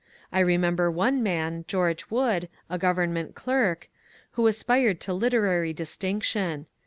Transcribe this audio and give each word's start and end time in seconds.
I 0.31 0.39
remember 0.39 0.89
one 0.89 1.21
man, 1.21 1.63
George 1.67 2.09
Wood, 2.09 2.49
a 2.71 2.79
government 2.79 3.35
clerk, 3.35 3.87
who 4.31 4.47
aspired 4.47 4.99
to 5.01 5.13
literary 5.13 5.73
distinction. 5.73 6.65